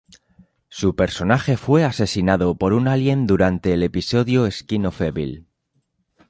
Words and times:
Su 0.69 0.95
personaje 0.95 1.57
fue 1.57 1.83
asesinado 1.83 2.55
por 2.57 2.73
un 2.73 2.87
alien 2.87 3.27
durante 3.27 3.71
el 3.71 3.83
episodio 3.83 4.49
"Skin 4.49 4.87
of 4.87 4.99
Evil. 4.99 5.45